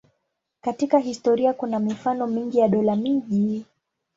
[0.61, 3.65] Katika historia kuna mifano mingi ya dola-miji.